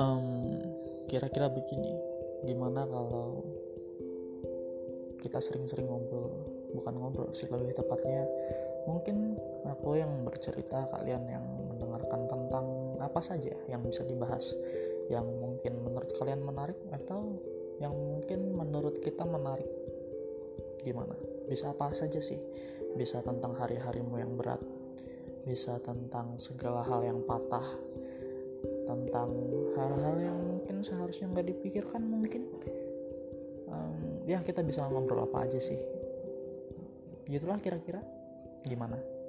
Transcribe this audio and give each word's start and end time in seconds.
um, 0.00 0.56
kira-kira 1.04 1.52
begini 1.52 1.92
gimana 2.48 2.88
kalau 2.88 3.44
kita 5.20 5.36
sering-sering 5.36 5.84
ngobrol? 5.84 6.32
Bukan 6.72 6.94
ngobrol 6.96 7.28
sih 7.36 7.44
lebih 7.52 7.76
tepatnya 7.76 8.24
mungkin 8.88 9.36
aku 9.68 10.00
yang 10.00 10.24
bercerita 10.24 10.88
kalian 10.88 11.28
yang 11.28 11.44
mendengarkan 11.68 12.24
tentang 12.24 12.96
apa 12.96 13.20
saja 13.20 13.52
yang 13.68 13.84
bisa 13.84 14.00
dibahas. 14.08 14.56
Yang 15.12 15.28
mungkin 15.36 15.84
menurut 15.84 16.08
kalian 16.16 16.40
menarik 16.40 16.80
atau 16.96 17.36
yang 17.76 17.92
mungkin 17.92 18.56
menurut 18.56 19.04
kita 19.04 19.28
menarik? 19.28 19.68
Gimana? 20.80 21.12
Bisa 21.44 21.76
apa 21.76 21.92
saja 21.92 22.22
sih? 22.24 22.40
Bisa 22.96 23.20
tentang 23.20 23.52
hari-harimu 23.52 24.16
yang 24.16 24.32
berat 24.40 24.62
bisa 25.44 25.80
tentang 25.80 26.36
segala 26.36 26.84
hal 26.84 27.00
yang 27.00 27.24
patah 27.24 27.64
tentang 28.84 29.30
hal-hal 29.76 30.16
yang 30.18 30.38
mungkin 30.38 30.82
seharusnya 30.82 31.30
nggak 31.30 31.46
dipikirkan 31.52 32.02
mungkin. 32.02 32.48
Um, 33.70 34.24
ya 34.26 34.42
kita 34.42 34.66
bisa 34.66 34.82
ngobrol 34.88 35.26
apa 35.26 35.46
aja 35.46 35.60
sih. 35.62 35.78
Gitulah 37.30 37.62
kira-kira. 37.62 38.02
Gimana 38.66 39.19